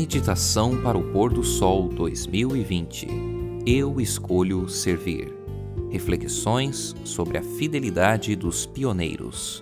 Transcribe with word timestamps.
Meditação 0.00 0.80
para 0.80 0.96
o 0.96 1.10
Pôr 1.10 1.32
do 1.32 1.42
Sol 1.42 1.88
2020. 1.88 3.08
Eu 3.66 4.00
escolho 4.00 4.68
servir. 4.68 5.36
Reflexões 5.90 6.94
sobre 7.02 7.36
a 7.36 7.42
fidelidade 7.42 8.36
dos 8.36 8.64
pioneiros. 8.64 9.60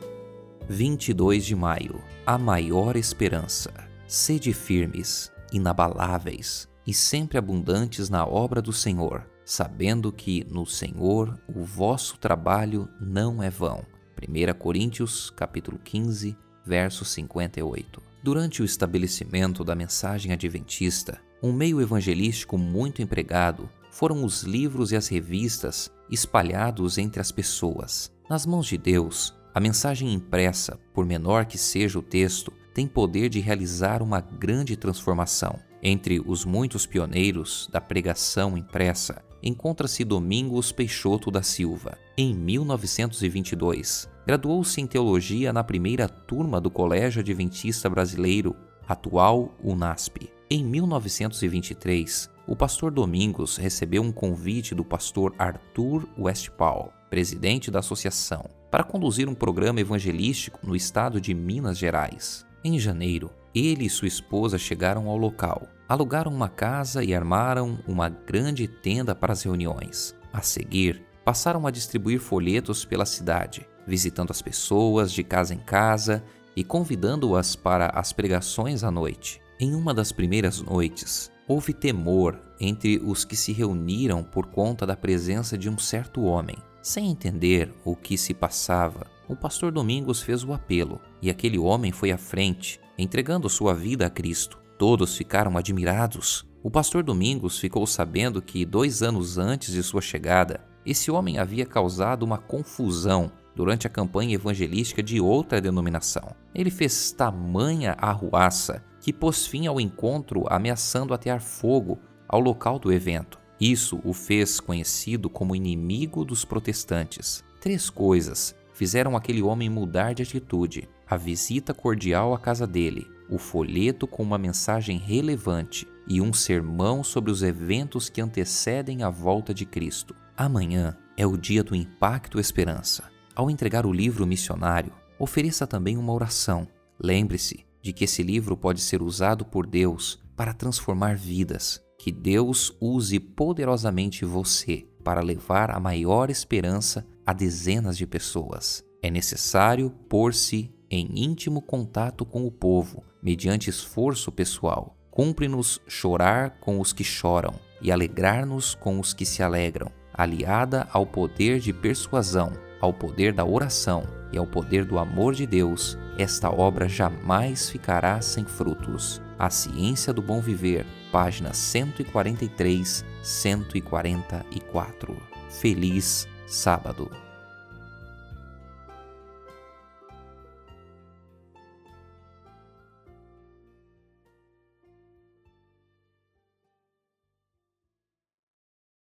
22 0.68 1.42
de 1.42 1.56
maio. 1.56 2.02
A 2.26 2.36
maior 2.36 2.96
esperança. 2.96 3.72
Sede 4.06 4.52
firmes, 4.52 5.32
inabaláveis 5.50 6.68
e 6.86 6.92
sempre 6.92 7.38
abundantes 7.38 8.10
na 8.10 8.26
obra 8.26 8.60
do 8.60 8.74
Senhor, 8.74 9.26
sabendo 9.42 10.12
que 10.12 10.46
no 10.50 10.66
Senhor 10.66 11.40
o 11.48 11.64
vosso 11.64 12.18
trabalho 12.18 12.86
não 13.00 13.42
é 13.42 13.48
vão. 13.48 13.86
1 14.20 14.58
Coríntios, 14.58 15.30
capítulo 15.30 15.78
15, 15.82 16.36
verso 16.66 17.04
58. 17.04 18.02
Durante 18.22 18.60
o 18.60 18.64
estabelecimento 18.64 19.62
da 19.62 19.74
mensagem 19.74 20.32
adventista, 20.32 21.20
um 21.42 21.52
meio 21.52 21.80
evangelístico 21.80 22.58
muito 22.58 23.00
empregado 23.00 23.68
foram 23.90 24.24
os 24.24 24.42
livros 24.42 24.90
e 24.90 24.96
as 24.96 25.06
revistas 25.06 25.90
espalhados 26.10 26.98
entre 26.98 27.20
as 27.20 27.30
pessoas. 27.30 28.10
Nas 28.28 28.44
mãos 28.44 28.66
de 28.66 28.76
Deus, 28.76 29.32
a 29.54 29.60
mensagem 29.60 30.12
impressa, 30.12 30.78
por 30.92 31.06
menor 31.06 31.46
que 31.46 31.56
seja 31.56 31.98
o 31.98 32.02
texto, 32.02 32.52
tem 32.74 32.86
poder 32.86 33.28
de 33.28 33.40
realizar 33.40 34.02
uma 34.02 34.20
grande 34.20 34.76
transformação. 34.76 35.58
Entre 35.82 36.20
os 36.20 36.44
muitos 36.44 36.84
pioneiros 36.84 37.68
da 37.72 37.80
pregação 37.80 38.58
impressa, 38.58 39.22
encontra-se 39.42 40.04
Domingos 40.04 40.72
Peixoto 40.72 41.30
da 41.30 41.42
Silva. 41.42 41.96
Em 42.18 42.34
1922, 42.34 44.08
graduou-se 44.26 44.80
em 44.80 44.86
teologia 44.86 45.52
na 45.52 45.62
primeira 45.62 46.08
turma 46.08 46.60
do 46.60 46.68
Colégio 46.68 47.20
Adventista 47.20 47.88
Brasileiro, 47.88 48.56
atual 48.88 49.54
UNASP. 49.62 50.28
Em 50.50 50.64
1923, 50.64 52.28
o 52.44 52.56
pastor 52.56 52.90
Domingos 52.90 53.56
recebeu 53.56 54.02
um 54.02 54.10
convite 54.10 54.74
do 54.74 54.84
pastor 54.84 55.32
Arthur 55.38 56.08
Westphal, 56.18 56.92
presidente 57.08 57.70
da 57.70 57.78
associação, 57.78 58.50
para 58.68 58.82
conduzir 58.82 59.28
um 59.28 59.34
programa 59.34 59.80
evangelístico 59.80 60.58
no 60.66 60.74
estado 60.74 61.20
de 61.20 61.32
Minas 61.32 61.78
Gerais. 61.78 62.44
Em 62.64 62.80
janeiro, 62.80 63.30
ele 63.54 63.86
e 63.86 63.90
sua 63.90 64.08
esposa 64.08 64.58
chegaram 64.58 65.08
ao 65.08 65.16
local, 65.16 65.68
alugaram 65.88 66.32
uma 66.32 66.48
casa 66.48 67.04
e 67.04 67.14
armaram 67.14 67.78
uma 67.86 68.08
grande 68.08 68.66
tenda 68.66 69.14
para 69.14 69.32
as 69.32 69.42
reuniões. 69.42 70.16
A 70.32 70.42
seguir, 70.42 71.02
passaram 71.24 71.64
a 71.66 71.70
distribuir 71.70 72.20
folhetos 72.20 72.84
pela 72.84 73.06
cidade, 73.06 73.66
visitando 73.86 74.30
as 74.30 74.42
pessoas 74.42 75.12
de 75.12 75.22
casa 75.22 75.54
em 75.54 75.58
casa 75.58 76.22
e 76.56 76.64
convidando-as 76.64 77.54
para 77.54 77.88
as 77.88 78.12
pregações 78.12 78.82
à 78.82 78.90
noite. 78.90 79.40
Em 79.60 79.74
uma 79.74 79.94
das 79.94 80.12
primeiras 80.12 80.60
noites, 80.60 81.30
houve 81.46 81.72
temor 81.72 82.38
entre 82.60 82.98
os 82.98 83.24
que 83.24 83.36
se 83.36 83.52
reuniram 83.52 84.22
por 84.22 84.46
conta 84.46 84.86
da 84.86 84.96
presença 84.96 85.56
de 85.56 85.68
um 85.68 85.78
certo 85.78 86.22
homem. 86.22 86.56
Sem 86.82 87.10
entender 87.10 87.72
o 87.84 87.96
que 87.96 88.16
se 88.16 88.32
passava, 88.32 89.06
o 89.28 89.34
pastor 89.34 89.72
Domingos 89.72 90.22
fez 90.22 90.44
o 90.44 90.52
apelo 90.52 91.00
e 91.20 91.30
aquele 91.30 91.58
homem 91.58 91.92
foi 91.92 92.10
à 92.10 92.18
frente, 92.18 92.80
entregando 92.96 93.48
sua 93.48 93.74
vida 93.74 94.06
a 94.06 94.10
Cristo. 94.10 94.58
Todos 94.78 95.16
ficaram 95.16 95.56
admirados. 95.56 96.46
O 96.62 96.70
pastor 96.70 97.02
Domingos 97.02 97.58
ficou 97.58 97.86
sabendo 97.86 98.42
que, 98.42 98.64
dois 98.64 99.02
anos 99.02 99.38
antes 99.38 99.72
de 99.72 99.82
sua 99.82 100.00
chegada, 100.00 100.64
esse 100.84 101.10
homem 101.10 101.38
havia 101.38 101.66
causado 101.66 102.22
uma 102.22 102.38
confusão 102.38 103.32
durante 103.56 103.86
a 103.86 103.90
campanha 103.90 104.34
evangelística 104.34 105.02
de 105.02 105.18
outra 105.18 105.60
denominação. 105.60 106.36
Ele 106.54 106.70
fez 106.70 107.10
tamanha 107.10 107.96
arruaça 107.98 108.84
que 109.00 109.12
pôs 109.12 109.46
fim 109.46 109.66
ao 109.66 109.80
encontro 109.80 110.44
ameaçando 110.48 111.14
atear 111.14 111.40
fogo 111.40 111.98
ao 112.28 112.38
local 112.38 112.78
do 112.78 112.92
evento. 112.92 113.40
Isso 113.58 113.98
o 114.04 114.12
fez 114.12 114.60
conhecido 114.60 115.30
como 115.30 115.56
inimigo 115.56 116.22
dos 116.24 116.44
protestantes. 116.44 117.42
Três 117.58 117.88
coisas 117.88 118.54
fizeram 118.74 119.16
aquele 119.16 119.40
homem 119.40 119.70
mudar 119.70 120.12
de 120.12 120.22
atitude: 120.22 120.86
a 121.08 121.16
visita 121.16 121.72
cordial 121.72 122.34
à 122.34 122.38
casa 122.38 122.66
dele, 122.66 123.06
o 123.30 123.38
folheto 123.38 124.06
com 124.06 124.22
uma 124.22 124.36
mensagem 124.36 124.98
relevante 124.98 125.88
e 126.06 126.20
um 126.20 126.32
sermão 126.32 127.02
sobre 127.02 127.30
os 127.30 127.42
eventos 127.42 128.10
que 128.10 128.20
antecedem 128.20 129.02
a 129.02 129.08
volta 129.08 129.54
de 129.54 129.64
Cristo. 129.64 130.14
Amanhã 130.36 130.94
é 131.16 131.26
o 131.26 131.36
dia 131.38 131.64
do 131.64 131.74
Impacto 131.74 132.38
Esperança. 132.38 133.15
Ao 133.36 133.50
entregar 133.50 133.84
o 133.84 133.92
livro 133.92 134.26
missionário, 134.26 134.90
ofereça 135.18 135.66
também 135.66 135.98
uma 135.98 136.14
oração. 136.14 136.66
Lembre-se 136.98 137.66
de 137.82 137.92
que 137.92 138.04
esse 138.04 138.22
livro 138.22 138.56
pode 138.56 138.80
ser 138.80 139.02
usado 139.02 139.44
por 139.44 139.66
Deus 139.66 140.18
para 140.34 140.54
transformar 140.54 141.18
vidas. 141.18 141.78
Que 141.98 142.10
Deus 142.10 142.74
use 142.80 143.20
poderosamente 143.20 144.24
você 144.24 144.86
para 145.04 145.20
levar 145.20 145.70
a 145.70 145.78
maior 145.78 146.30
esperança 146.30 147.06
a 147.26 147.34
dezenas 147.34 147.98
de 147.98 148.06
pessoas. 148.06 148.82
É 149.02 149.10
necessário 149.10 149.90
pôr-se 150.08 150.72
em 150.90 151.06
íntimo 151.14 151.60
contato 151.60 152.24
com 152.24 152.46
o 152.46 152.50
povo, 152.50 153.04
mediante 153.22 153.68
esforço 153.68 154.32
pessoal. 154.32 154.96
Cumpre-nos 155.10 155.78
chorar 155.86 156.58
com 156.58 156.80
os 156.80 156.94
que 156.94 157.04
choram 157.04 157.52
e 157.82 157.92
alegrar-nos 157.92 158.74
com 158.74 158.98
os 158.98 159.12
que 159.12 159.26
se 159.26 159.42
alegram, 159.42 159.92
aliada 160.14 160.88
ao 160.90 161.04
poder 161.04 161.60
de 161.60 161.74
persuasão 161.74 162.64
ao 162.86 162.92
poder 162.92 163.32
da 163.32 163.44
oração 163.44 164.04
e 164.32 164.38
ao 164.38 164.46
poder 164.46 164.84
do 164.84 164.98
amor 164.98 165.34
de 165.34 165.44
Deus, 165.44 165.98
esta 166.16 166.50
obra 166.50 166.88
jamais 166.88 167.68
ficará 167.68 168.20
sem 168.20 168.44
frutos. 168.44 169.20
A 169.38 169.50
Ciência 169.50 170.12
do 170.12 170.22
Bom 170.22 170.40
Viver, 170.40 170.86
páginas 171.12 171.56
143, 171.58 173.04
144. 173.22 175.16
Feliz 175.50 176.28
sábado. 176.46 177.25